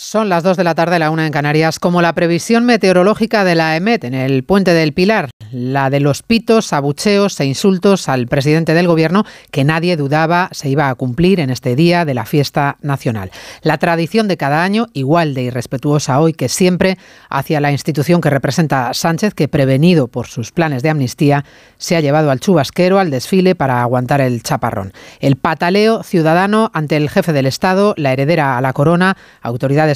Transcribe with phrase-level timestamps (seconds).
[0.00, 3.56] Son las 2 de la tarde, la una en Canarias, como la previsión meteorológica de
[3.56, 8.28] la EMET en el puente del Pilar, la de los pitos, abucheos e insultos al
[8.28, 12.26] presidente del gobierno que nadie dudaba se iba a cumplir en este día de la
[12.26, 13.32] fiesta nacional.
[13.62, 16.96] La tradición de cada año, igual de irrespetuosa hoy que siempre,
[17.28, 21.44] hacia la institución que representa Sánchez, que prevenido por sus planes de amnistía,
[21.76, 24.92] se ha llevado al chubasquero, al desfile para aguantar el chaparrón.
[25.18, 29.16] El pataleo ciudadano ante el jefe del Estado, la heredera a la corona,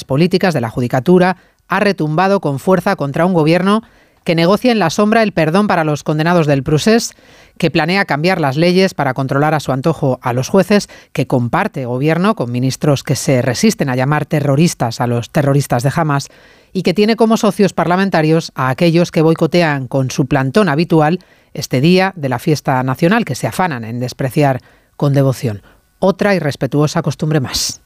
[0.05, 1.37] políticas de la Judicatura,
[1.69, 3.83] ha retumbado con fuerza contra un gobierno
[4.25, 7.15] que negocia en la sombra el perdón para los condenados del procés,
[7.59, 11.87] que planea cambiar las leyes para controlar a su antojo a los jueces, que comparte
[11.87, 16.29] gobierno con ministros que se resisten a llamar terroristas a los terroristas de Hamas
[16.73, 21.19] y que tiene como socios parlamentarios a aquellos que boicotean con su plantón habitual
[21.53, 24.61] este día de la fiesta nacional, que se afanan en despreciar
[24.97, 25.63] con devoción.
[25.99, 27.83] Otra irrespetuosa costumbre más.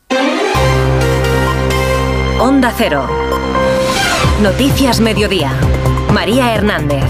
[2.38, 3.08] Onda Cero.
[4.42, 5.52] Noticias Mediodía.
[6.12, 7.04] María Hernández.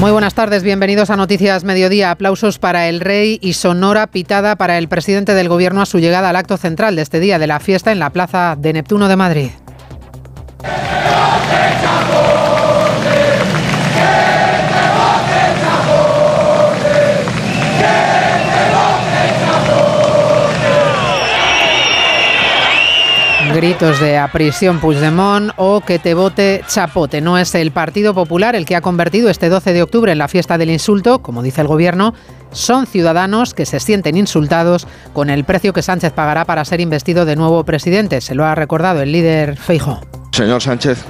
[0.00, 2.10] Muy buenas tardes, bienvenidos a Noticias Mediodía.
[2.10, 6.30] Aplausos para el rey y sonora pitada para el presidente del gobierno a su llegada
[6.30, 9.16] al acto central de este día de la fiesta en la Plaza de Neptuno de
[9.16, 9.50] Madrid.
[23.58, 27.20] Gritos de a prisión Puigdemont o que te vote Chapote.
[27.20, 30.28] No es el Partido Popular el que ha convertido este 12 de octubre en la
[30.28, 32.14] fiesta del insulto, como dice el gobierno,
[32.52, 37.24] son ciudadanos que se sienten insultados con el precio que Sánchez pagará para ser investido
[37.24, 38.20] de nuevo presidente.
[38.20, 40.02] Se lo ha recordado el líder Feijo.
[40.30, 41.02] Señor Sánchez,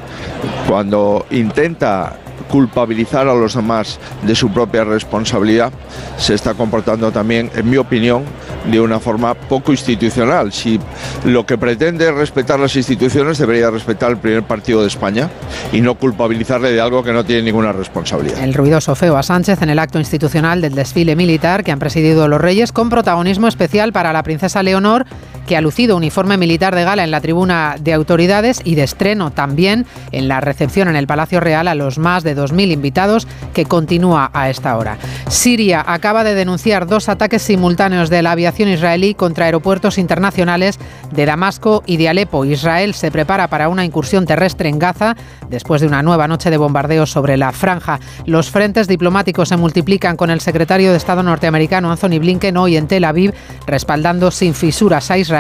[0.67, 2.17] cuando intenta
[2.49, 5.73] culpabilizar a los demás de su propia responsabilidad,
[6.17, 8.25] se está comportando también, en mi opinión,
[8.71, 10.53] de una forma poco institucional.
[10.53, 10.81] Si
[11.25, 15.31] lo que pretende es respetar las instituciones, debería respetar el primer partido de España
[15.73, 18.43] y no culpabilizarle de algo que no tiene ninguna responsabilidad.
[18.43, 22.29] El ruidoso feo a Sánchez en el acto institucional del desfile militar que han presidido
[22.29, 25.07] los reyes, con protagonismo especial para la princesa Leonor,
[25.49, 29.31] que ha lucido uniforme militar de gala en la tribuna de autoridades y de estreno
[29.31, 33.65] también en la recepción en el Palacio Real a los más de 2.000 invitados que
[33.65, 34.99] continúa a esta hora.
[35.31, 40.79] Siria acaba de denunciar dos ataques simultáneos de la aviación israelí contra aeropuertos internacionales
[41.13, 42.45] de Damasco y de Alepo.
[42.45, 45.17] Israel se prepara para una incursión terrestre en Gaza
[45.49, 48.01] después de una nueva noche de bombardeos sobre la franja.
[48.27, 52.87] Los frentes diplomáticos se multiplican con el secretario de Estado norteamericano Anthony Blinken hoy en
[52.87, 53.33] Tel Aviv
[53.67, 55.38] respaldando sin fisuras a Israel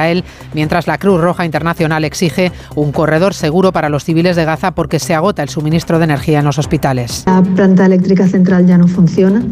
[0.54, 4.98] mientras la Cruz Roja Internacional exige un corredor seguro para los civiles de Gaza porque
[4.98, 7.25] se agota el suministro de energía en los hospitales.
[7.26, 9.42] La planta eléctrica central ya no funciona.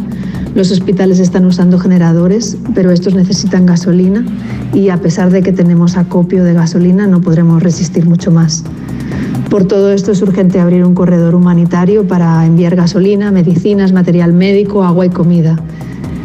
[0.54, 4.24] Los hospitales están usando generadores, pero estos necesitan gasolina
[4.72, 8.64] y a pesar de que tenemos acopio de gasolina no podremos resistir mucho más.
[9.50, 14.82] Por todo esto es urgente abrir un corredor humanitario para enviar gasolina, medicinas, material médico,
[14.82, 15.56] agua y comida,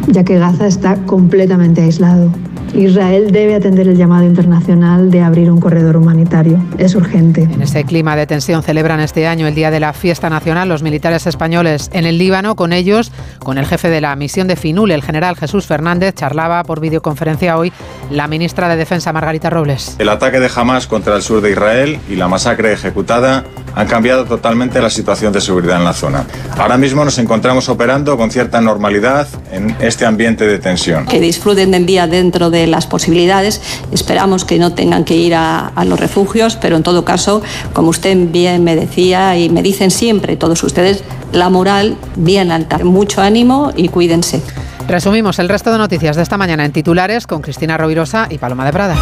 [0.08, 2.32] ya que Gaza está completamente aislado.
[2.74, 6.64] Israel debe atender el llamado internacional de abrir un corredor humanitario.
[6.78, 7.42] Es urgente.
[7.42, 10.82] En este clima de tensión celebran este año el Día de la Fiesta Nacional los
[10.82, 12.56] militares españoles en el Líbano.
[12.56, 16.64] Con ellos, con el jefe de la misión de FINUL, el general Jesús Fernández, charlaba
[16.64, 17.72] por videoconferencia hoy
[18.10, 19.96] la ministra de Defensa Margarita Robles.
[19.98, 23.44] El ataque de Hamas contra el sur de Israel y la masacre ejecutada
[23.74, 26.24] han cambiado totalmente la situación de seguridad en la zona.
[26.58, 31.06] Ahora mismo nos encontramos operando con cierta normalidad en este ambiente de tensión.
[31.06, 33.60] Que disfruten de día dentro de las posibilidades.
[33.92, 37.42] Esperamos que no tengan que ir a, a los refugios, pero en todo caso,
[37.72, 42.78] como usted bien me decía y me dicen siempre todos ustedes, la moral bien alta.
[42.78, 44.42] Mucho ánimo y cuídense.
[44.88, 48.64] Resumimos el resto de noticias de esta mañana en titulares con Cristina Rovirosa y Paloma
[48.64, 48.96] de Prada.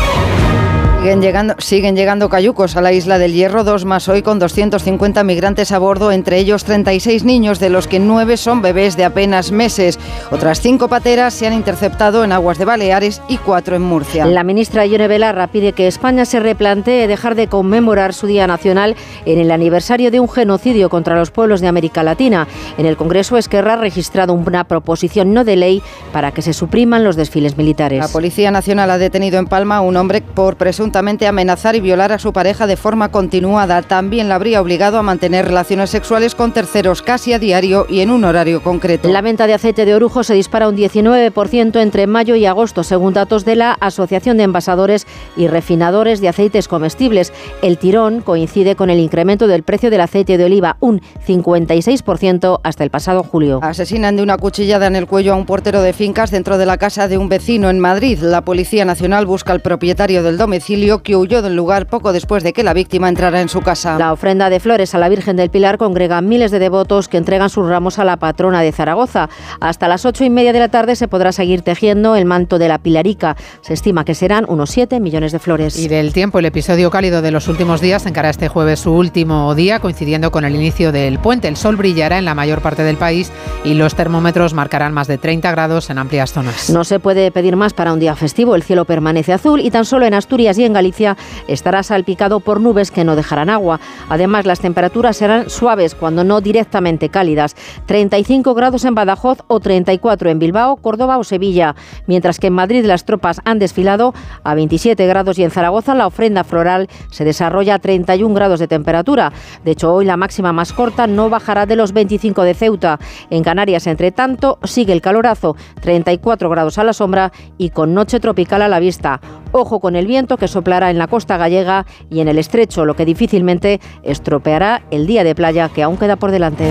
[1.00, 5.24] Siguen llegando, siguen llegando cayucos a la isla del Hierro, dos más hoy con 250
[5.24, 9.50] migrantes a bordo, entre ellos 36 niños, de los que nueve son bebés de apenas
[9.50, 9.98] meses.
[10.30, 14.26] Otras cinco pateras se han interceptado en aguas de Baleares y cuatro en Murcia.
[14.26, 18.94] La ministra Ione Belarra pide que España se replantee dejar de conmemorar su Día Nacional
[19.24, 22.46] en el aniversario de un genocidio contra los pueblos de América Latina.
[22.76, 25.82] En el Congreso, Esquerra ha registrado una proposición no de ley
[26.12, 28.00] para que se supriman los desfiles militares.
[28.00, 31.81] La Policía Nacional ha detenido en Palma a un hombre por presunto presuntamente amenazar y
[31.81, 33.81] violar a su pareja de forma continuada.
[33.83, 38.10] También la habría obligado a mantener relaciones sexuales con terceros casi a diario y en
[38.10, 39.09] un horario concreto.
[39.09, 43.15] La venta de aceite de orujo se dispara un 19% entre mayo y agosto, según
[43.15, 45.07] datos de la Asociación de Envasadores
[45.37, 47.33] y Refinadores de Aceites Comestibles.
[47.63, 52.83] El tirón coincide con el incremento del precio del aceite de oliva, un 56% hasta
[52.83, 53.60] el pasado julio.
[53.63, 56.78] Asesinan de una cuchillada en el cuello a un portero de fincas dentro de la
[56.78, 58.19] casa de un vecino en Madrid.
[58.19, 62.53] La Policía Nacional busca al propietario del domicilio que huyó del lugar poco después de
[62.53, 63.98] que la víctima entrara en su casa.
[63.98, 67.50] La ofrenda de flores a la Virgen del Pilar congrega miles de devotos que entregan
[67.50, 69.28] sus ramos a la patrona de Zaragoza.
[69.60, 72.68] Hasta las ocho y media de la tarde se podrá seguir tejiendo el manto de
[72.68, 73.36] la Pilarica.
[73.60, 75.78] Se estima que serán unos 7 millones de flores.
[75.78, 79.54] Y del tiempo, el episodio cálido de los últimos días encara este jueves su último
[79.54, 81.48] día, coincidiendo con el inicio del puente.
[81.48, 83.30] El sol brillará en la mayor parte del país
[83.65, 86.71] y los termómetros marcarán más de 30 grados en amplias zonas.
[86.71, 88.54] No se puede pedir más para un día festivo.
[88.54, 91.16] El cielo permanece azul y tan solo en Asturias y en Galicia
[91.48, 93.80] estará salpicado por nubes que no dejarán agua.
[94.08, 97.56] Además, las temperaturas serán suaves, cuando no directamente cálidas.
[97.86, 101.74] 35 grados en Badajoz o 34 en Bilbao, Córdoba o Sevilla.
[102.06, 104.14] Mientras que en Madrid las tropas han desfilado
[104.44, 108.68] a 27 grados y en Zaragoza la ofrenda floral se desarrolla a 31 grados de
[108.68, 109.32] temperatura.
[109.64, 112.98] De hecho, hoy la máxima más corta no bajará de los 25 de Ceuta.
[113.30, 118.20] En Canarias, entre tanto, sigue el calorazo, 34 grados a la sombra y con noche
[118.20, 119.20] tropical a la vista.
[119.52, 122.94] Ojo con el viento que soplará en la costa gallega y en el estrecho, lo
[122.94, 126.70] que difícilmente estropeará el día de playa que aún queda por delante.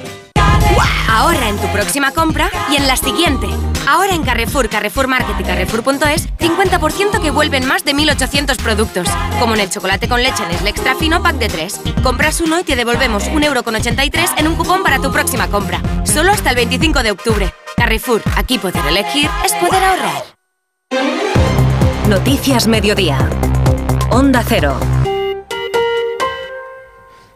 [1.81, 3.47] Próxima compra y en la siguiente.
[3.87, 9.07] Ahora en Carrefour, Carrefour Market y Carrefour.es, 50% que vuelven más de 1.800 productos.
[9.39, 11.81] Como en el chocolate con leche Nestlé Extra Fino Pack de 3.
[12.03, 15.81] Compras uno y te devolvemos 1,83€ en un cupón para tu próxima compra.
[16.03, 17.51] Solo hasta el 25 de octubre.
[17.75, 20.23] Carrefour, aquí poder elegir es poder ahorrar.
[22.07, 23.27] Noticias Mediodía.
[24.11, 24.79] Onda Cero.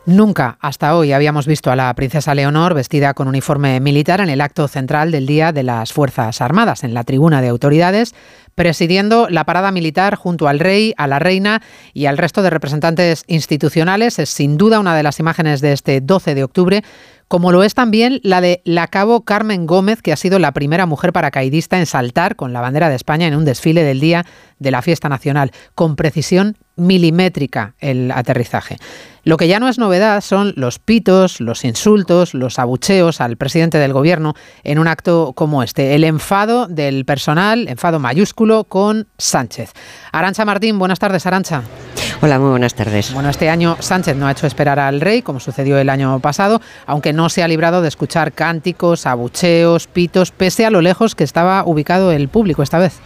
[0.05, 4.39] Nunca hasta hoy habíamos visto a la princesa Leonor vestida con uniforme militar en el
[4.39, 8.13] acto central del Día de las Fuerzas Armadas, en la tribuna de autoridades,
[8.53, 13.23] presidiendo la parada militar junto al rey, a la reina y al resto de representantes
[13.25, 14.19] institucionales.
[14.19, 16.83] Es sin duda una de las imágenes de este 12 de octubre
[17.27, 20.85] como lo es también la de la cabo Carmen Gómez, que ha sido la primera
[20.85, 24.25] mujer paracaidista en saltar con la bandera de España en un desfile del día
[24.59, 28.77] de la fiesta nacional, con precisión milimétrica el aterrizaje.
[29.23, 33.79] Lo que ya no es novedad son los pitos, los insultos, los abucheos al presidente
[33.79, 39.73] del gobierno en un acto como este, el enfado del personal, enfado mayúsculo con Sánchez.
[40.11, 41.63] Arancha Martín, buenas tardes, Arancha.
[42.21, 43.13] Hola, muy buenas tardes.
[43.13, 46.61] Bueno, este año Sánchez no ha hecho esperar al rey, como sucedió el año pasado,
[46.85, 51.25] aunque no se ha librado de escuchar cánticos, abucheos, pitos, pese a lo lejos que
[51.25, 52.99] estaba ubicado el público esta vez.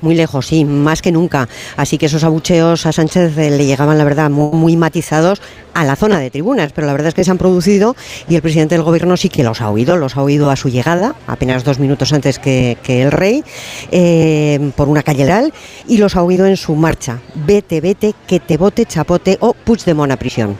[0.00, 1.48] Muy lejos, sí, más que nunca.
[1.76, 5.40] Así que esos abucheos a Sánchez eh, le llegaban, la verdad, muy, matizados
[5.74, 7.96] a la zona de tribunas, pero la verdad es que se han producido
[8.28, 10.68] y el presidente del gobierno sí que los ha oído, los ha oído a su
[10.68, 13.44] llegada, apenas dos minutos antes que, el rey,
[13.90, 15.52] eh, por una calle real,
[15.86, 17.20] y los ha oído en su marcha.
[17.34, 20.56] Vete, vete, que te bote, chapote o Puigdemont a prisión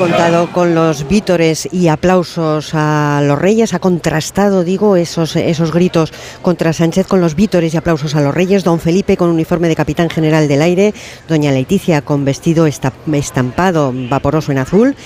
[0.00, 6.10] contado con los vítores y aplausos a los reyes, ha contrastado, digo, esos, esos gritos
[6.40, 9.76] contra Sánchez con los vítores y aplausos a los reyes, don Felipe con uniforme de
[9.76, 10.94] capitán general del aire,
[11.28, 14.96] doña Leticia con vestido estampado vaporoso en azul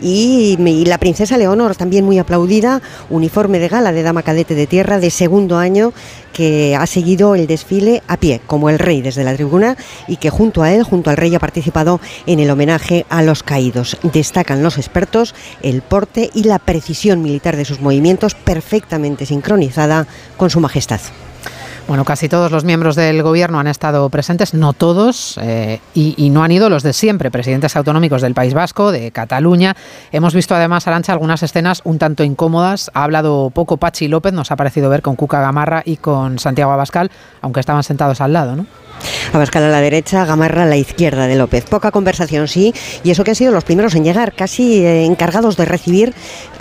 [0.00, 2.80] y, y la princesa Leonor también muy aplaudida,
[3.10, 5.92] uniforme de gala de dama cadete de tierra de segundo año
[6.34, 10.28] que ha seguido el desfile a pie, como el rey desde la tribuna, y que
[10.28, 13.96] junto a él, junto al rey, ha participado en el homenaje a los caídos.
[14.02, 20.50] Destacan los expertos el porte y la precisión militar de sus movimientos, perfectamente sincronizada con
[20.50, 21.00] su majestad.
[21.86, 26.42] Bueno, casi todos los miembros del gobierno han estado presentes, no todos, eh, y, no
[26.42, 29.76] han ido los de siempre, presidentes autonómicos del País Vasco, de Cataluña.
[30.10, 32.90] Hemos visto además, Arancha, algunas escenas un tanto incómodas.
[32.94, 36.72] Ha hablado poco Pachi López, nos ha parecido ver con Cuca Gamarra y con Santiago
[36.72, 37.10] Abascal,
[37.42, 38.66] aunque estaban sentados al lado, ¿no?
[39.32, 41.64] Abascal a la derecha, Gamarra a la izquierda de López.
[41.64, 45.56] Poca conversación, sí, y eso que han sido los primeros en llegar, casi eh, encargados
[45.56, 46.14] de recibir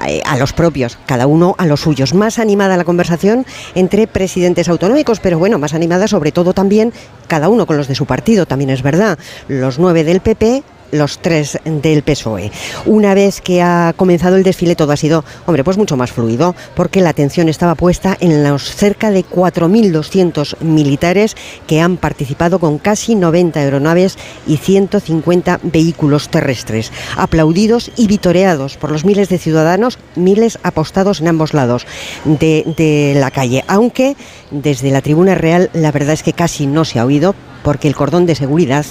[0.07, 2.13] eh, a los propios, cada uno a los suyos.
[2.13, 6.93] Más animada la conversación entre presidentes autonómicos, pero bueno, más animada sobre todo también
[7.27, 9.17] cada uno con los de su partido, también es verdad.
[9.47, 10.63] Los nueve del PP,
[10.93, 12.51] los tres del PSOE.
[12.85, 16.55] Una vez que ha comenzado el desfile todo ha sido, hombre, pues mucho más fluido,
[16.75, 21.35] porque la atención estaba puesta en los cerca de 4.200 militares
[21.67, 28.91] que han participado con casi 90 aeronaves y 150 vehículos terrestres, aplaudidos y vitoreados por
[28.91, 31.85] los miles de ciudadanos, miles apostados en ambos lados
[32.25, 34.15] de, de la calle, aunque
[34.51, 37.95] desde la tribuna real la verdad es que casi no se ha oído porque el
[37.95, 38.85] cordón de seguridad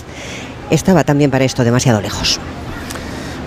[0.74, 2.40] estaba también para esto demasiado lejos.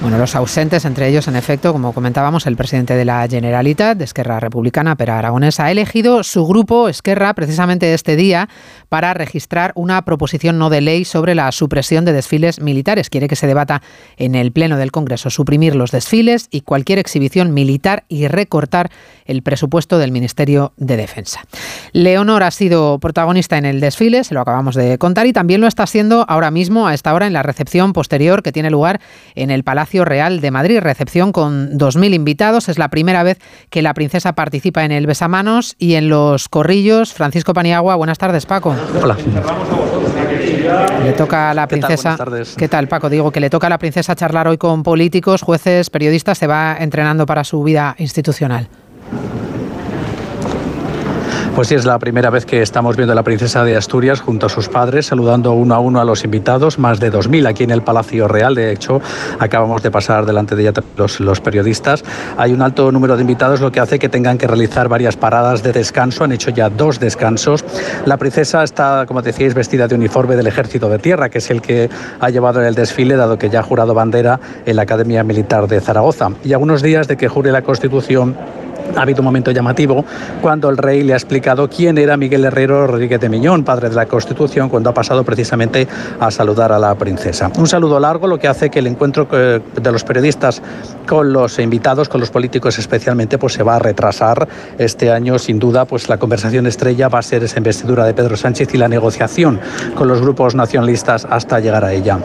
[0.01, 4.03] Bueno, los ausentes, entre ellos, en efecto, como comentábamos, el presidente de la Generalitat, de
[4.03, 8.47] Esquerra Republicana, Pera Aragonés, ha elegido su grupo, Esquerra, precisamente este día,
[8.87, 13.09] para registrar una proposición no de ley sobre la supresión de desfiles militares.
[13.09, 13.81] Quiere que se debata
[14.17, 18.91] en el Pleno del Congreso suprimir los desfiles y cualquier exhibición militar y recortar
[19.25, 21.41] el presupuesto del Ministerio de Defensa.
[21.93, 25.67] Leonor ha sido protagonista en el desfile, se lo acabamos de contar, y también lo
[25.67, 29.01] está siendo ahora mismo, a esta hora, en la recepción posterior que tiene lugar
[29.33, 30.79] en el Palacio Real de Madrid.
[30.79, 32.69] Recepción con 2.000 invitados.
[32.69, 33.39] Es la primera vez
[33.69, 37.13] que la princesa participa en el Besamanos y en los corrillos.
[37.13, 38.75] Francisco Paniagua, buenas tardes, Paco.
[39.01, 39.17] Hola.
[41.03, 42.17] Le toca a la princesa.
[42.57, 43.09] ¿Qué tal, Paco?
[43.09, 46.37] Digo que le toca a la princesa charlar hoy con políticos, jueces, periodistas.
[46.37, 48.67] Se va entrenando para su vida institucional.
[51.55, 54.47] Pues sí, es la primera vez que estamos viendo a la princesa de Asturias junto
[54.47, 57.71] a sus padres, saludando uno a uno a los invitados, más de 2.000 aquí en
[57.71, 58.55] el Palacio Real.
[58.55, 58.99] De hecho,
[59.39, 62.03] acabamos de pasar delante de ella los, periodistas.
[62.35, 65.63] Hay un alto número de invitados, lo que hace que tengan que realizar varias paradas
[65.63, 66.25] de descanso.
[66.25, 67.63] Han hecho ya dos descansos.
[68.03, 71.61] La princesa está, como decíais, vestida de uniforme del Ejército de Tierra, que es el
[71.61, 75.23] que ha llevado en el desfile, dado que ya ha jurado bandera en la Academia
[75.23, 76.31] Militar de Zaragoza.
[76.43, 78.35] Y a unos días de que jure la Constitución,
[78.95, 80.05] ha habido un momento llamativo
[80.41, 83.95] cuando el rey le ha explicado quién era Miguel Herrero Rodríguez de Miñón, padre de
[83.95, 85.87] la Constitución, cuando ha pasado precisamente
[86.19, 87.51] a saludar a la princesa.
[87.57, 90.61] Un saludo largo, lo que hace que el encuentro de los periodistas
[91.07, 95.39] con los invitados, con los políticos especialmente, pues se va a retrasar este año.
[95.39, 98.77] Sin duda, pues la conversación estrella va a ser esa investidura de Pedro Sánchez y
[98.77, 99.59] la negociación
[99.95, 102.19] con los grupos nacionalistas hasta llegar a ella.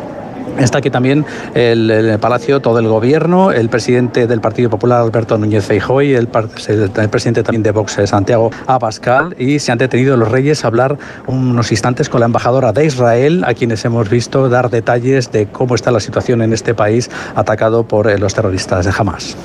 [0.59, 5.65] Está aquí también el, Palacio todo el gobierno, el presidente del Partido Popular Alberto Núñez
[5.65, 10.31] Feijóo y el, el, presidente también de Vox Santiago Abascal y se han detenido los
[10.31, 14.71] reyes a hablar unos instantes con la embajadora de Israel a quienes hemos visto dar
[14.71, 18.93] detalles de cómo está la situación en este país atacado por eh, los terroristas de
[18.97, 19.37] Hamas.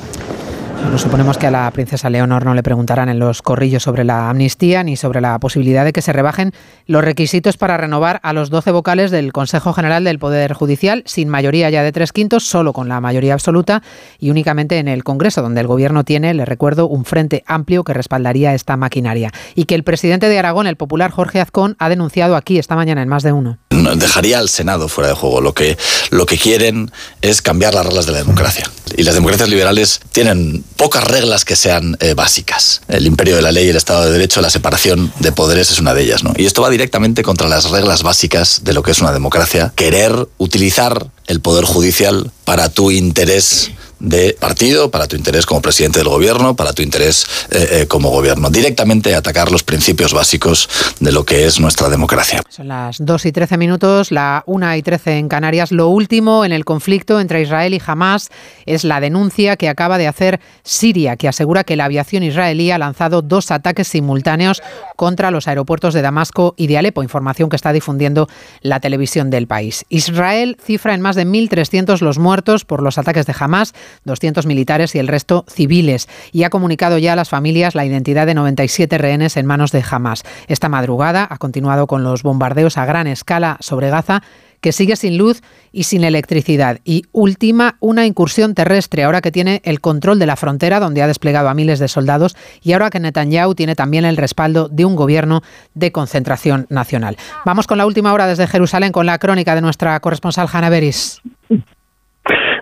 [0.82, 4.30] Bueno, suponemos que a la princesa Leonor no le preguntarán en los corrillos sobre la
[4.30, 6.52] amnistía ni sobre la posibilidad de que se rebajen
[6.86, 11.30] los requisitos para renovar a los 12 vocales del Consejo General del Poder Judicial sin
[11.30, 13.82] mayoría ya de tres quintos, solo con la mayoría absoluta
[14.20, 17.94] y únicamente en el Congreso, donde el Gobierno tiene, le recuerdo, un frente amplio que
[17.94, 19.32] respaldaría esta maquinaria.
[19.56, 23.02] Y que el presidente de Aragón, el popular Jorge Azcón, ha denunciado aquí esta mañana
[23.02, 23.58] en más de uno.
[23.96, 25.42] Dejaría al Senado fuera de juego.
[25.42, 25.78] Lo que,
[26.10, 26.92] lo que quieren
[27.22, 28.70] es cambiar las reglas de la democracia.
[28.96, 32.82] Y las democracias liberales tienen pocas reglas que sean eh, básicas.
[32.88, 35.94] El imperio de la ley, el Estado de Derecho, la separación de poderes es una
[35.94, 36.24] de ellas.
[36.24, 36.34] ¿no?
[36.38, 39.74] Y esto va directamente contra las reglas básicas de lo que es una democracia.
[39.76, 46.00] Querer utilizar el poder judicial para tu interés de partido, para tu interés como presidente
[46.00, 48.50] del gobierno, para tu interés eh, eh, como gobierno.
[48.50, 52.42] Directamente atacar los principios básicos de lo que es nuestra democracia.
[52.50, 55.72] Son las 2 y 13 minutos, la 1 y 13 en Canarias.
[55.72, 58.30] Lo último en el conflicto entre Israel y Hamas
[58.66, 62.78] es la denuncia que acaba de hacer Siria, que asegura que la aviación israelí ha
[62.78, 64.62] lanzado dos ataques simultáneos
[64.96, 68.28] contra los aeropuertos de Damasco y de Alepo, información que está difundiendo
[68.62, 69.86] la televisión del país.
[69.90, 73.74] Israel cifra en más de 1.300 los muertos por los ataques de Hamas
[74.04, 78.26] 200 militares y el resto civiles, y ha comunicado ya a las familias la identidad
[78.26, 80.24] de 97 rehenes en manos de Hamas.
[80.48, 84.22] Esta madrugada ha continuado con los bombardeos a gran escala sobre Gaza
[84.66, 86.80] que sigue sin luz y sin electricidad.
[86.84, 91.08] Y última, una incursión terrestre, ahora que tiene el control de la frontera, donde ha
[91.08, 94.96] desplegado a miles de soldados, y ahora que Netanyahu tiene también el respaldo de un
[94.96, 95.44] gobierno
[95.76, 97.16] de concentración nacional.
[97.46, 101.22] Vamos con la última hora desde Jerusalén con la crónica de nuestra corresponsal Hanna Beris.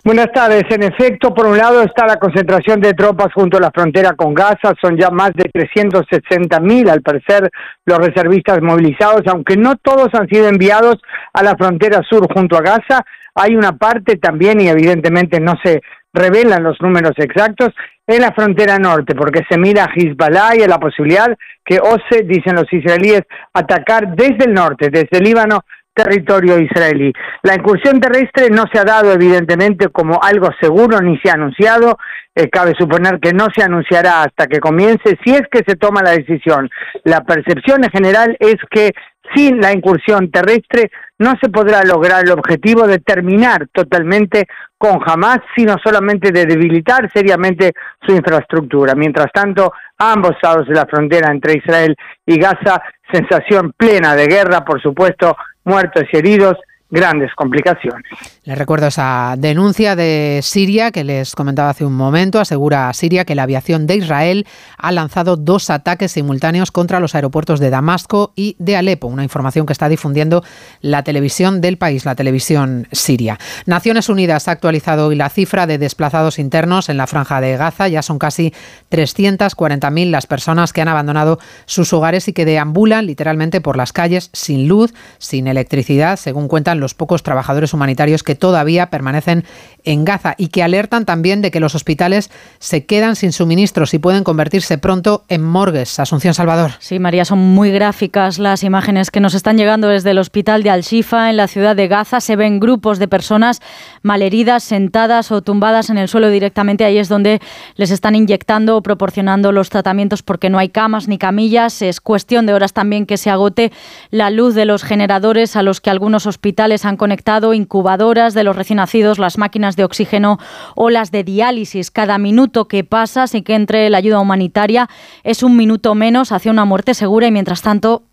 [0.05, 0.63] Buenas tardes.
[0.69, 4.33] En efecto, por un lado está la concentración de tropas junto a la frontera con
[4.33, 4.73] Gaza.
[4.81, 7.49] Son ya más de 360 mil, al parecer,
[7.85, 10.97] los reservistas movilizados, aunque no todos han sido enviados
[11.31, 13.05] a la frontera sur junto a Gaza.
[13.33, 15.81] Hay una parte también, y evidentemente no se
[16.11, 17.69] revelan los números exactos
[18.05, 21.33] en la frontera norte, porque se mira a Hezbollah y a la posibilidad
[21.63, 23.21] que ose, dicen los israelíes,
[23.53, 25.61] atacar desde el norte, desde Líbano,
[25.93, 27.13] territorio israelí.
[27.43, 31.97] La incursión terrestre no se ha dado evidentemente como algo seguro ni se ha anunciado.
[32.35, 36.01] Eh, cabe suponer que no se anunciará hasta que comience, si es que se toma
[36.01, 36.69] la decisión.
[37.03, 38.91] La percepción en general es que
[39.35, 44.47] sin la incursión terrestre no se podrá lograr el objetivo de terminar totalmente
[44.77, 47.71] con Hamas, sino solamente de debilitar seriamente
[48.05, 48.95] su infraestructura.
[48.95, 51.95] Mientras tanto, ambos lados de la frontera entre Israel
[52.25, 52.81] y Gaza,
[53.11, 56.57] sensación plena de guerra, por supuesto, muertos y heridos,
[56.93, 58.03] grandes complicaciones.
[58.43, 62.39] Les recuerdo esa denuncia de Siria que les comentaba hace un momento.
[62.39, 64.45] Asegura a Siria que la aviación de Israel
[64.77, 69.65] ha lanzado dos ataques simultáneos contra los aeropuertos de Damasco y de Alepo, una información
[69.65, 70.43] que está difundiendo
[70.81, 73.39] la televisión del país, la televisión siria.
[73.65, 77.87] Naciones Unidas ha actualizado hoy la cifra de desplazados internos en la franja de Gaza.
[77.87, 78.53] Ya son casi
[78.91, 84.29] 340.000 las personas que han abandonado sus hogares y que deambulan literalmente por las calles
[84.31, 89.45] sin luz, sin electricidad, según cuentan los pocos trabajadores humanitarios que todavía permanecen
[89.83, 93.99] en Gaza y que alertan también de que los hospitales se quedan sin suministros y
[93.99, 95.99] pueden convertirse pronto en morgues.
[95.99, 96.73] Asunción Salvador.
[96.79, 100.69] Sí, María, son muy gráficas las imágenes que nos están llegando desde el hospital de
[100.69, 102.21] Al-Shifa en la ciudad de Gaza.
[102.21, 103.61] Se ven grupos de personas
[104.03, 106.85] malheridas, sentadas o tumbadas en el suelo directamente.
[106.85, 107.41] Ahí es donde
[107.75, 111.81] les están inyectando o proporcionando los tratamientos porque no hay camas ni camillas.
[111.81, 113.71] Es cuestión de horas también que se agote
[114.11, 118.55] la luz de los generadores a los que algunos hospitales han conectado incubadoras de los
[118.55, 120.37] recién nacidos, las máquinas de oxígeno
[120.75, 121.89] o las de diálisis.
[121.89, 124.89] Cada minuto que pasa sin que entre la ayuda humanitaria
[125.23, 128.03] es un minuto menos hacia una muerte segura y mientras tanto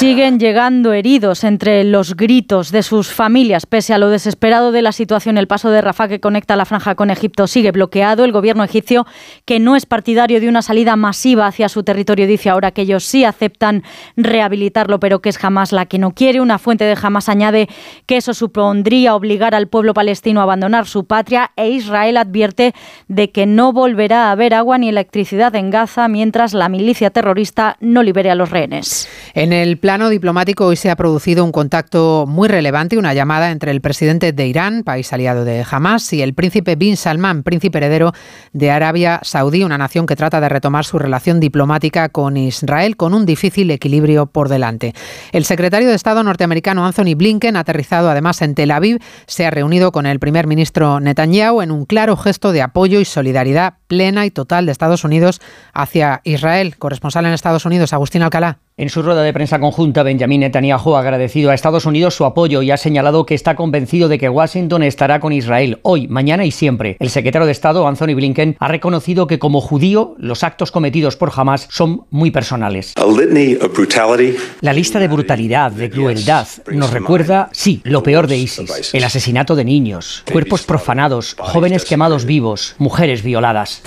[0.00, 3.66] Siguen llegando heridos entre los gritos de sus familias.
[3.66, 6.94] Pese a lo desesperado de la situación, el paso de Rafah que conecta la franja
[6.94, 8.24] con Egipto sigue bloqueado.
[8.24, 9.06] El gobierno egipcio,
[9.44, 13.04] que no es partidario de una salida masiva hacia su territorio, dice ahora que ellos
[13.04, 13.82] sí aceptan
[14.16, 16.40] rehabilitarlo, pero que es jamás la que no quiere.
[16.40, 17.68] Una fuente de Hamas añade
[18.06, 22.72] que eso supondría obligar al pueblo palestino a abandonar su patria e Israel advierte
[23.08, 27.76] de que no volverá a haber agua ni electricidad en Gaza mientras la milicia terrorista
[27.80, 29.06] no libere a los rehenes.
[29.34, 33.72] En el plano diplomático hoy se ha producido un contacto muy relevante, una llamada entre
[33.72, 38.12] el presidente de Irán, país aliado de Hamas, y el príncipe bin Salman, príncipe heredero
[38.52, 43.14] de Arabia Saudí, una nación que trata de retomar su relación diplomática con Israel con
[43.14, 44.94] un difícil equilibrio por delante.
[45.32, 49.90] El secretario de Estado norteamericano Anthony Blinken, aterrizado además en Tel Aviv, se ha reunido
[49.90, 54.30] con el primer ministro Netanyahu en un claro gesto de apoyo y solidaridad plena y
[54.30, 55.40] total de Estados Unidos
[55.74, 56.76] hacia Israel.
[56.78, 58.60] Corresponsal en Estados Unidos, Agustín Alcalá.
[58.80, 62.62] En su rueda de prensa conjunta, Benjamin Netanyahu ha agradecido a Estados Unidos su apoyo
[62.62, 66.50] y ha señalado que está convencido de que Washington estará con Israel hoy, mañana y
[66.50, 66.96] siempre.
[66.98, 71.30] El secretario de Estado, Anthony Blinken, ha reconocido que como judío los actos cometidos por
[71.36, 72.94] Hamas son muy personales.
[74.62, 78.94] La lista de brutalidad, de crueldad, nos recuerda, sí, lo peor de ISIS.
[78.94, 83.82] El asesinato de niños, cuerpos profanados, jóvenes quemados vivos, mujeres violadas.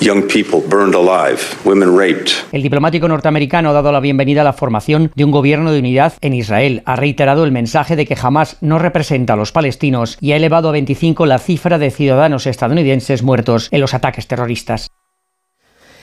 [2.52, 6.14] El diplomático norteamericano ha dado la bienvenida a la formación de un gobierno de unidad
[6.22, 6.84] en Israel.
[6.86, 10.70] Ha reiterado el mensaje de que jamás no representa a los palestinos y ha elevado
[10.70, 14.90] a 25 la cifra de ciudadanos estadounidenses muertos en los ataques terroristas.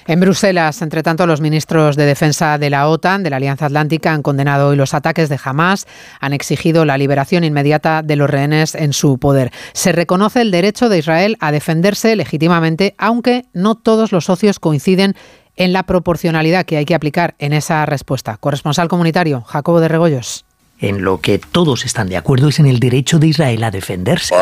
[0.07, 4.13] En Bruselas, entre tanto, los ministros de Defensa de la OTAN, de la Alianza Atlántica,
[4.13, 5.87] han condenado hoy los ataques de Hamas,
[6.21, 9.53] han exigido la liberación inmediata de los rehenes en su poder.
[9.73, 15.15] Se reconoce el derecho de Israel a defenderse legítimamente, aunque no todos los socios coinciden
[15.61, 18.39] en la proporcionalidad que hay que aplicar en esa respuesta.
[18.39, 20.47] Corresponsal comunitario, Jacobo de Regoyos.
[20.83, 24.35] En lo que todos están de acuerdo es en el derecho de Israel a defenderse.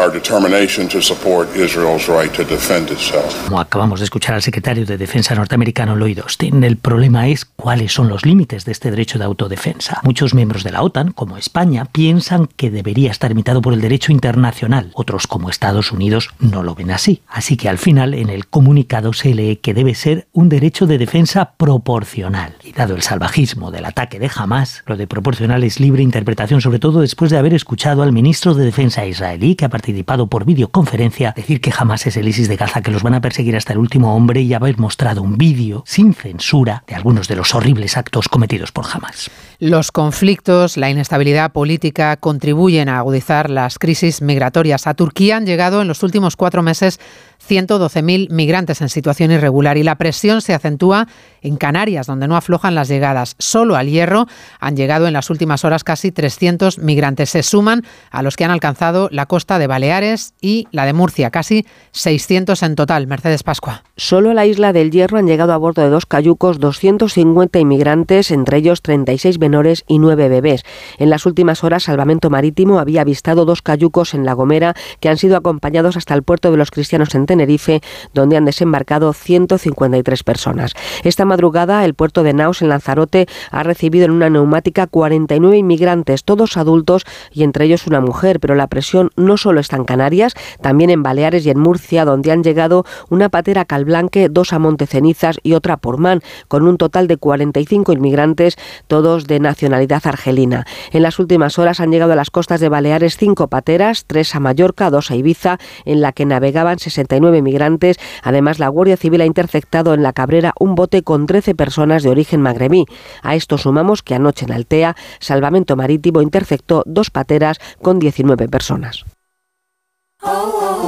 [3.44, 7.92] Como acabamos de escuchar al secretario de Defensa norteamericano Lloyd Austin, el problema es cuáles
[7.92, 10.00] son los límites de este derecho de autodefensa.
[10.04, 14.12] Muchos miembros de la OTAN, como España, piensan que debería estar limitado por el derecho
[14.12, 14.92] internacional.
[14.94, 17.20] Otros, como Estados Unidos, no lo ven así.
[17.26, 20.98] Así que al final en el comunicado se lee que debe ser un derecho de
[20.98, 22.54] defensa proporcional.
[22.62, 26.27] Y dado el salvajismo del ataque de Hamas, lo de proporcional es libre interpretación
[26.60, 30.44] sobre todo después de haber escuchado al ministro de Defensa israelí, que ha participado por
[30.44, 33.72] videoconferencia, decir que jamás es el ISIS de Gaza, que los van a perseguir hasta
[33.72, 37.96] el último hombre y haber mostrado un vídeo sin censura de algunos de los horribles
[37.96, 39.30] actos cometidos por Hamas.
[39.60, 44.86] Los conflictos, la inestabilidad política contribuyen a agudizar las crisis migratorias.
[44.86, 47.00] A Turquía han llegado en los últimos cuatro meses
[47.46, 51.08] 112.000 migrantes en situación irregular y la presión se acentúa
[51.40, 53.34] en Canarias, donde no aflojan las llegadas.
[53.38, 54.26] Solo al Hierro
[54.60, 57.30] han llegado en las últimas horas casi 300 migrantes.
[57.30, 61.30] Se suman a los que han alcanzado la costa de Baleares y la de Murcia,
[61.30, 63.08] casi 600 en total.
[63.08, 63.82] Mercedes Pascua.
[63.96, 68.30] Solo a la isla del Hierro han llegado a bordo de dos cayucos 250 inmigrantes,
[68.30, 70.62] entre ellos 36 menores y 9 bebés.
[70.98, 75.16] En las últimas horas, Salvamento Marítimo había avistado dos cayucos en La Gomera que han
[75.16, 77.80] sido acompañados hasta el puerto de los cristianos en Tenerife,
[78.12, 80.74] donde han desembarcado 153 personas.
[81.02, 86.24] Esta madrugada, el puerto de Naus, en Lanzarote, ha recibido en una neumática 49 inmigrantes,
[86.24, 90.34] todos adultos y entre ellos una mujer, pero la presión no solo está en Canarias,
[90.60, 94.58] también en Baleares y en Murcia, donde han llegado una patera a Calblanque, dos a
[94.58, 98.56] Montecenizas y otra a Portmán, con un total de 45 inmigrantes,
[98.88, 100.66] todos de nacionalidad argelina.
[100.92, 104.40] En las últimas horas han llegado a las costas de Baleares cinco pateras, tres a
[104.40, 107.98] Mallorca, dos a Ibiza, en la que navegaban 69 migrantes.
[108.22, 112.10] Además, la Guardia Civil ha interceptado en la Cabrera un bote con 13 personas de
[112.10, 112.84] origen magrebí.
[113.22, 119.04] A esto sumamos que anoche en Altea, Salvamento Marítimo interceptó dos pateras con 19 personas.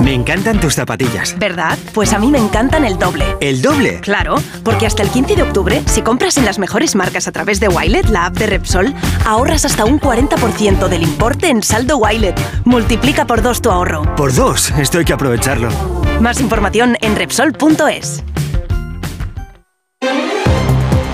[0.00, 1.38] Me encantan tus zapatillas.
[1.38, 1.78] ¿Verdad?
[1.92, 3.24] Pues a mí me encantan el doble.
[3.40, 4.00] ¿El doble?
[4.00, 7.60] Claro, porque hasta el 15 de octubre, si compras en las mejores marcas a través
[7.60, 12.40] de Wilet, la app de Repsol, ahorras hasta un 40% del importe en saldo Wilet.
[12.64, 14.02] Multiplica por dos tu ahorro.
[14.16, 15.68] Por dos, esto hay que aprovecharlo.
[16.20, 18.24] Más información en Repsol.es.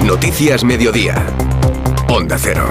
[0.04, 1.26] Noticias Mediodía.
[2.08, 2.68] Onda Cero.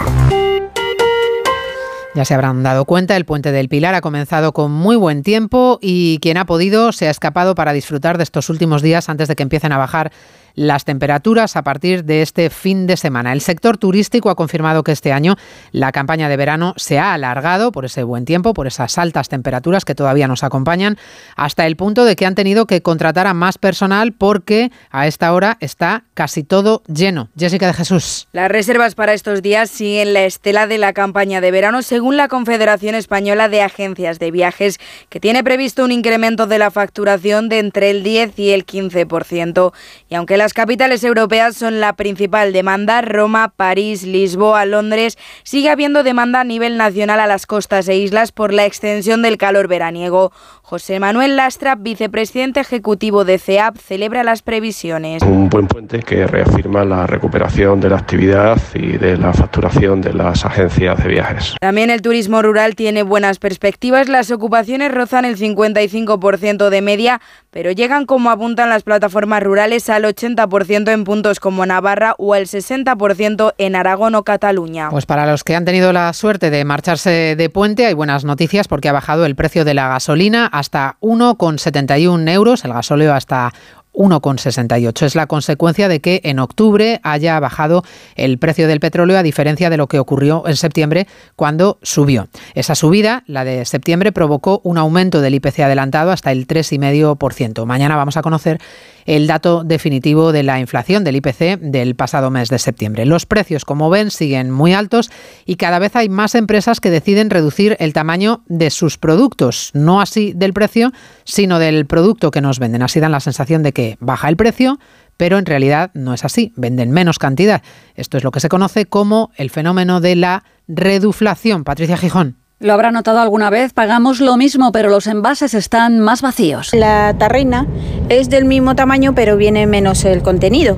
[2.15, 5.79] Ya se habrán dado cuenta, el puente del Pilar ha comenzado con muy buen tiempo
[5.81, 9.35] y quien ha podido se ha escapado para disfrutar de estos últimos días antes de
[9.35, 10.13] que empiecen a bajar
[10.55, 13.33] las temperaturas a partir de este fin de semana.
[13.33, 15.35] El sector turístico ha confirmado que este año
[15.71, 19.85] la campaña de verano se ha alargado por ese buen tiempo, por esas altas temperaturas
[19.85, 20.97] que todavía nos acompañan,
[21.35, 25.33] hasta el punto de que han tenido que contratar a más personal porque a esta
[25.33, 27.29] hora está casi todo lleno.
[27.37, 28.27] Jessica de Jesús.
[28.31, 32.27] Las reservas para estos días siguen la estela de la campaña de verano, según la
[32.27, 37.59] Confederación Española de Agencias de Viajes, que tiene previsto un incremento de la facturación de
[37.59, 39.73] entre el 10 y el 15%.
[40.09, 45.71] Y aunque la las capitales europeas son la principal demanda, Roma, París, Lisboa, Londres, sigue
[45.71, 49.67] habiendo demanda a nivel nacional a las costas e islas por la extensión del calor
[49.67, 50.31] veraniego.
[50.61, 55.23] José Manuel Lastra, vicepresidente ejecutivo de CEAP, celebra las previsiones.
[55.23, 60.13] Un buen puente que reafirma la recuperación de la actividad y de la facturación de
[60.13, 61.55] las agencias de viajes.
[61.59, 64.09] También el turismo rural tiene buenas perspectivas.
[64.09, 70.03] Las ocupaciones rozan el 55% de media, pero llegan, como apuntan las plataformas rurales, al
[70.03, 74.89] 80% en puntos como Navarra o al 60% en Aragón o Cataluña.
[74.89, 78.67] Pues para los que han tenido la suerte de marcharse de puente, hay buenas noticias
[78.67, 83.53] porque ha bajado el precio de la gasolina hasta 1,71 euros, el gasóleo hasta
[83.95, 85.05] 1,68.
[85.05, 87.83] Es la consecuencia de que en octubre haya bajado
[88.15, 92.27] el precio del petróleo a diferencia de lo que ocurrió en septiembre cuando subió.
[92.53, 97.65] Esa subida, la de septiembre, provocó un aumento del IPC adelantado hasta el 3,5%.
[97.65, 98.59] Mañana vamos a conocer
[99.05, 103.05] el dato definitivo de la inflación del IPC del pasado mes de septiembre.
[103.05, 105.11] Los precios, como ven, siguen muy altos
[105.45, 110.01] y cada vez hay más empresas que deciden reducir el tamaño de sus productos, no
[110.01, 110.91] así del precio,
[111.23, 112.81] sino del producto que nos venden.
[112.81, 114.79] Así dan la sensación de que baja el precio,
[115.17, 117.61] pero en realidad no es así, venden menos cantidad.
[117.95, 121.63] Esto es lo que se conoce como el fenómeno de la reduflación.
[121.63, 122.44] Patricia Gijón.
[122.57, 126.73] Lo habrá notado alguna vez, pagamos lo mismo, pero los envases están más vacíos.
[126.73, 127.67] La tarrina
[128.07, 130.77] es del mismo tamaño, pero viene menos el contenido.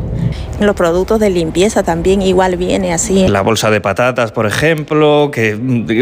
[0.60, 3.28] Los productos de limpieza también igual viene así.
[3.28, 5.56] La bolsa de patatas, por ejemplo, que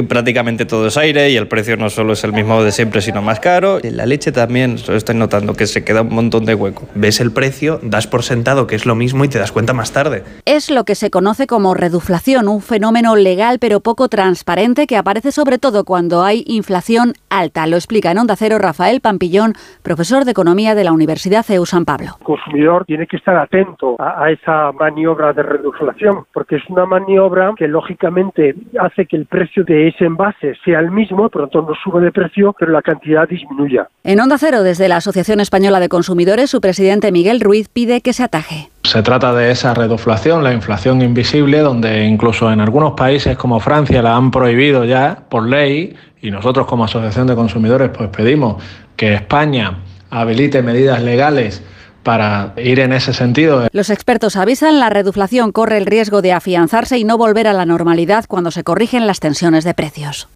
[0.07, 3.21] prácticamente todo es aire y el precio no solo es el mismo de siempre, sino
[3.21, 3.79] más caro.
[3.83, 6.87] La leche también, estoy notando que se queda un montón de hueco.
[6.95, 9.91] Ves el precio, das por sentado que es lo mismo y te das cuenta más
[9.91, 10.23] tarde.
[10.45, 15.33] Es lo que se conoce como reduflación, un fenómeno legal pero poco transparente que aparece
[15.33, 17.67] sobre todo cuando hay inflación alta.
[17.67, 21.83] Lo explica en Onda Cero Rafael Pampillón, profesor de Economía de la Universidad CEU San
[21.83, 22.15] Pablo.
[22.19, 26.85] El consumidor tiene que estar atento a, a esa maniobra de reduflación, porque es una
[26.85, 31.47] maniobra que lógicamente hace que el precio de ese envase sea el mismo, por lo
[31.47, 33.87] tanto no sube de precio, pero la cantidad disminuya.
[34.03, 38.13] En Onda Cero, desde la Asociación Española de Consumidores, su presidente Miguel Ruiz pide que
[38.13, 38.69] se ataje.
[38.83, 44.01] Se trata de esa reduflación, la inflación invisible, donde incluso en algunos países como Francia
[44.03, 48.63] la han prohibido ya por ley y nosotros como Asociación de Consumidores pues pedimos
[48.95, 49.79] que España
[50.11, 51.63] habilite medidas legales
[52.05, 53.67] para ir en ese sentido.
[53.71, 57.65] Los expertos avisan, la reduflación corre el riesgo de afianzarse y no volver a la
[57.65, 60.29] normalidad cuando se corrigen las tensiones de precios.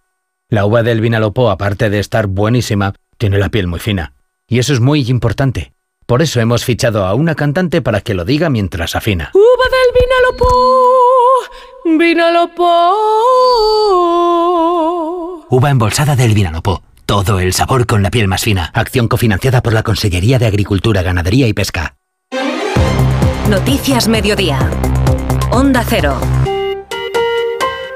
[0.48, 4.14] La uva del Vinalopó, aparte de estar buenísima, tiene la piel muy fina.
[4.48, 5.72] Y eso es muy importante.
[6.06, 9.30] Por eso hemos fichado a una cantante para que lo diga mientras afina.
[9.32, 10.50] Uva del Vinalopó,
[11.98, 12.96] Vinalopó.
[15.48, 16.82] Uva embolsada del Vinalopó.
[17.10, 18.70] Todo el sabor con la piel más fina.
[18.72, 21.96] Acción cofinanciada por la Consellería de Agricultura, Ganadería y Pesca.
[23.48, 24.60] Noticias Mediodía.
[25.50, 26.20] Onda Cero.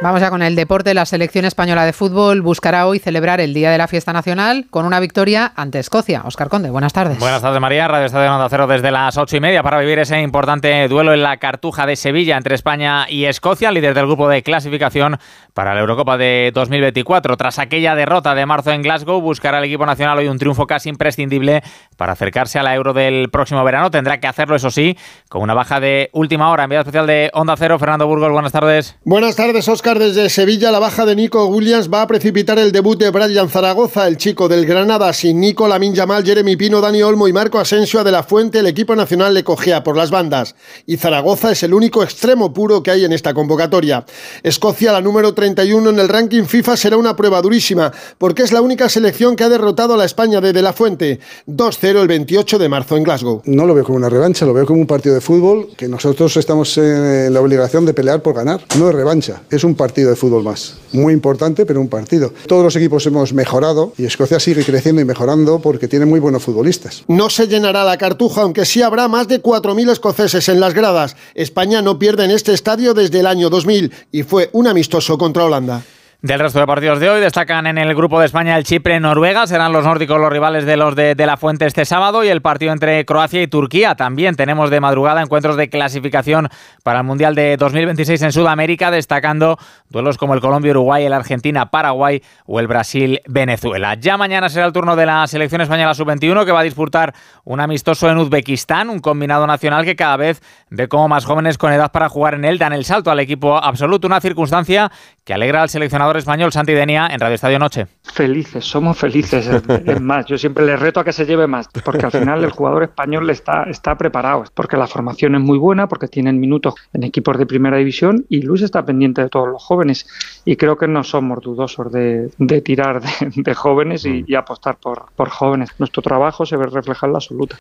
[0.04, 0.92] Vamos ya con el deporte.
[0.92, 4.84] La selección española de fútbol buscará hoy celebrar el Día de la Fiesta Nacional con
[4.84, 6.20] una victoria ante Escocia.
[6.26, 7.18] Oscar Conde, buenas tardes.
[7.18, 7.88] Buenas tardes, María.
[7.88, 11.22] Radio Estadio Onda Cero desde las ocho y media para vivir ese importante duelo en
[11.22, 15.16] la Cartuja de Sevilla entre España y Escocia, líder del grupo de clasificación
[15.54, 17.38] para la Eurocopa de 2024.
[17.38, 20.90] Tras aquella derrota de marzo en Glasgow, buscará el equipo nacional hoy un triunfo casi
[20.90, 21.62] imprescindible
[21.96, 23.90] para acercarse a la Euro del próximo verano.
[23.90, 24.98] Tendrá que hacerlo, eso sí,
[25.30, 26.64] con una baja de última hora.
[26.64, 28.30] Enviado especial de Onda Cero, Fernando Burgos.
[28.30, 28.98] Buenas tardes.
[29.04, 32.98] Buenas tardes, Oscar desde Sevilla, la baja de Nico Williams va a precipitar el debut
[32.98, 35.12] de Brian Zaragoza, el chico del Granada.
[35.12, 38.66] Sin Nico, Lamin Yamal, Jeremy Pino, Dani Olmo y Marco Asensio de la Fuente, el
[38.66, 40.54] equipo nacional le cogea por las bandas.
[40.87, 44.04] Y Zaragoza es el único extremo puro que hay en esta convocatoria.
[44.42, 48.61] Escocia, la número 31 en el ranking FIFA, será una prueba durísima, porque es la
[48.61, 51.20] única selección que ha derrotado a la España de De la Fuente.
[51.46, 53.42] 2-0 el 28 de marzo en Glasgow.
[53.44, 56.37] No lo veo como una revancha, lo veo como un partido de fútbol que nosotros
[56.37, 58.61] estamos en la obligación de pelear por ganar.
[58.78, 60.74] No es revancha, es un partido de fútbol más.
[60.92, 62.32] Muy importante, pero un partido.
[62.46, 66.42] Todos los equipos hemos mejorado y Escocia sigue creciendo y mejorando porque tiene muy buenos
[66.42, 67.04] futbolistas.
[67.08, 71.16] No se llenará la cartuja, aunque sí habrá más de 4.000 escoceses en las gradas.
[71.34, 75.44] España no pierde en este estadio desde el año 2000 y fue un amistoso contra
[75.44, 75.82] Holanda.
[76.24, 79.74] Del resto de partidos de hoy destacan en el grupo de España el Chipre-Noruega, serán
[79.74, 82.72] los nórdicos los rivales de los de, de, la Fuente este sábado y el partido
[82.72, 83.94] entre Croacia y Turquía.
[83.94, 86.48] También tenemos de madrugada encuentros de clasificación
[86.82, 89.58] para el Mundial de 2026 en Sudamérica, destacando
[89.90, 93.92] duelos como el Colombia-Uruguay, el Argentina-Paraguay o el Brasil-Venezuela.
[93.96, 97.12] Ya mañana será el turno de la selección española sub-21 que va a disputar
[97.44, 101.70] un amistoso en Uzbekistán, un combinado nacional que cada vez ve como más jóvenes con
[101.70, 104.90] edad para jugar en él dan el salto al equipo absoluto, una circunstancia
[105.22, 107.87] que alegra al seleccionador español Santi Denia en Radio Estadio Noche.
[108.03, 109.48] Felices, somos felices.
[109.87, 112.50] Es más, yo siempre le reto a que se lleve más, porque al final el
[112.50, 117.03] jugador español está, está preparado, porque la formación es muy buena, porque tienen minutos en
[117.03, 120.07] equipos de primera división y Luis está pendiente de todos los jóvenes.
[120.44, 124.77] Y creo que no somos dudosos de, de tirar de, de jóvenes y, y, apostar
[124.77, 125.70] por, por jóvenes.
[125.79, 127.57] Nuestro trabajo se ve reflejado en la absoluta.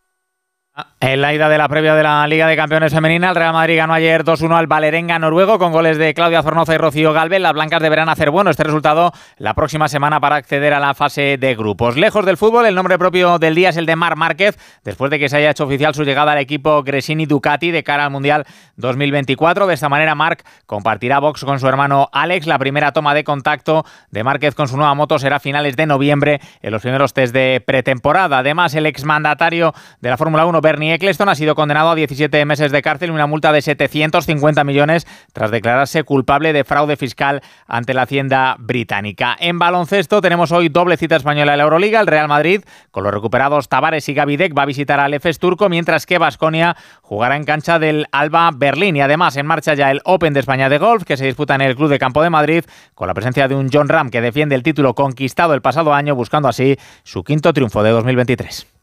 [0.99, 3.77] En la ida de la previa de la Liga de Campeones Femenina, el Real Madrid
[3.77, 7.41] ganó ayer 2-1 al Valerenga noruego con goles de Claudia Zornoza y Rocío Galvez.
[7.41, 11.37] Las blancas deberán hacer bueno este resultado la próxima semana para acceder a la fase
[11.37, 11.95] de grupos.
[11.95, 15.19] Lejos del fútbol, el nombre propio del día es el de Mar Márquez, después de
[15.19, 18.45] que se haya hecho oficial su llegada al equipo Gresini Ducati de cara al Mundial
[18.77, 19.67] 2024.
[19.67, 22.47] De esta manera, Marc compartirá box con su hermano Alex.
[22.47, 25.85] La primera toma de contacto de Márquez con su nueva moto será a finales de
[25.85, 28.39] noviembre en los primeros test de pretemporada.
[28.39, 32.71] Además, el exmandatario de la Fórmula 1, Bernie Eccleston, ha sido condenado a 17 meses
[32.71, 37.93] de cárcel y una multa de 750 millones tras declararse culpable de fraude fiscal ante
[37.93, 39.35] la Hacienda británica.
[39.39, 41.99] En baloncesto tenemos hoy doble cita española en la Euroliga.
[41.99, 45.67] El Real Madrid, con los recuperados Tavares y Gavidec, va a visitar al EFES turco,
[45.67, 48.95] mientras que Basconia jugará en cancha del Alba Berlín.
[48.95, 51.61] Y además en marcha ya el Open de España de golf, que se disputa en
[51.61, 52.63] el Club de Campo de Madrid,
[52.95, 56.15] con la presencia de un John Ram que defiende el título conquistado el pasado año,
[56.15, 58.82] buscando así su quinto triunfo de 2023.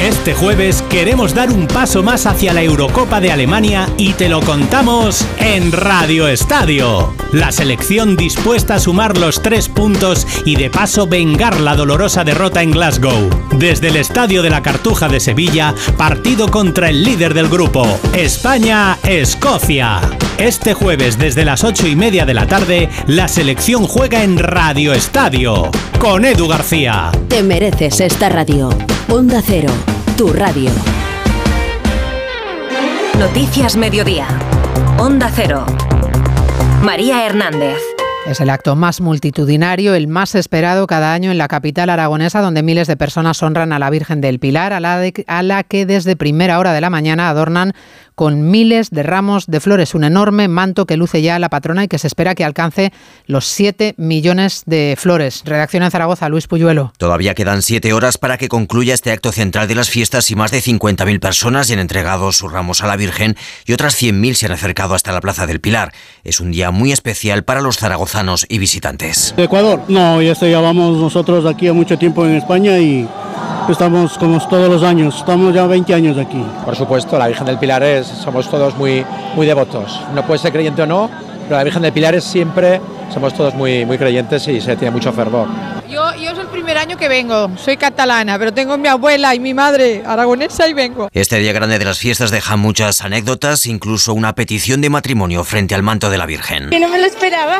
[0.00, 4.40] Este jueves queremos dar un paso más hacia la Eurocopa de Alemania y te lo
[4.40, 7.14] contamos en Radio Estadio.
[7.32, 12.62] La selección dispuesta a sumar los tres puntos y de paso vengar la dolorosa derrota
[12.62, 13.28] en Glasgow.
[13.58, 20.00] Desde el Estadio de la Cartuja de Sevilla, partido contra el líder del grupo, España-Escocia.
[20.38, 24.94] Este jueves desde las ocho y media de la tarde, la selección juega en Radio
[24.94, 27.12] Estadio con Edu García.
[27.28, 28.70] Te mereces esta radio.
[29.10, 29.70] Onda Cero,
[30.20, 30.70] tu radio.
[33.18, 34.28] Noticias Mediodía.
[34.98, 35.64] Onda Cero.
[36.82, 37.89] María Hernández.
[38.30, 42.62] Es el acto más multitudinario, el más esperado cada año en la capital aragonesa, donde
[42.62, 46.72] miles de personas honran a la Virgen del Pilar, a la, que desde primera hora
[46.72, 47.72] de la mañana adornan
[48.14, 51.88] con miles de ramos de flores, un enorme manto que luce ya la patrona y
[51.88, 52.92] que se espera que alcance
[53.24, 55.42] los 7 millones de flores.
[55.46, 56.92] Redacción en Zaragoza, Luis Puyuelo.
[56.98, 60.50] Todavía quedan 7 horas para que concluya este acto central de las fiestas y más
[60.50, 64.46] de 50.000 personas ya han entregado sus ramos a la Virgen y otras 100.000 se
[64.46, 65.94] han acercado hasta la Plaza del Pilar.
[66.22, 69.34] Es un día muy especial para los zaragozanos y visitantes.
[69.36, 69.80] Ecuador?
[69.88, 73.08] No, ya llevamos nosotros aquí a mucho tiempo en España y
[73.68, 76.44] estamos como todos los años, estamos ya 20 años aquí.
[76.64, 79.04] Por supuesto, la Virgen del Pilar es, somos todos muy,
[79.34, 80.00] muy devotos.
[80.14, 81.10] No puede ser creyente o no,
[81.50, 82.80] pero la Virgen del Pilar es siempre,
[83.12, 85.48] somos todos muy, muy creyentes y se tiene mucho fervor.
[85.88, 89.40] Yo, yo es el primer año que vengo, soy catalana, pero tengo mi abuela y
[89.40, 91.08] mi madre aragonesa y vengo.
[91.12, 95.74] Este día grande de las fiestas deja muchas anécdotas, incluso una petición de matrimonio frente
[95.74, 96.70] al manto de la Virgen.
[96.70, 97.58] Que no me lo esperaba.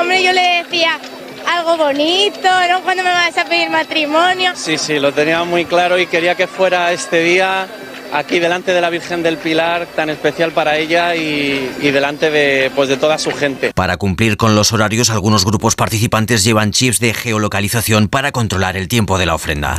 [0.00, 0.98] Hombre, yo le decía,
[1.46, 2.80] algo bonito, ¿no?
[2.80, 4.52] ¿Cuándo me vas a pedir matrimonio?
[4.54, 7.66] Sí, sí, lo tenía muy claro y quería que fuera este día
[8.12, 12.70] aquí delante de la Virgen del Pilar, tan especial para ella y, y, delante de,
[12.74, 13.72] pues, de toda su gente.
[13.74, 18.88] Para cumplir con los horarios, algunos grupos participantes llevan chips de geolocalización para controlar el
[18.88, 19.78] tiempo de la ofrenda.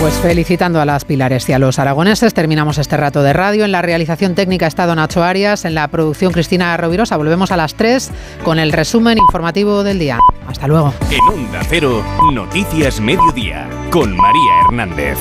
[0.00, 3.66] Pues felicitando a las pilares y a los aragoneses, terminamos este rato de radio.
[3.66, 7.18] En la realización técnica está Don Nacho Arias, en la producción Cristina Rovirosa.
[7.18, 8.10] Volvemos a las 3
[8.42, 10.18] con el resumen informativo del día.
[10.46, 10.94] Hasta luego.
[11.10, 15.18] En Onda Cero, Noticias Mediodía, con María Hernández.